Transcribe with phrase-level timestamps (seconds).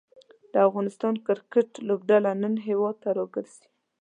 [0.51, 3.65] د افغانستان کریکټ لوبډله نن هیواد ته راګرځي.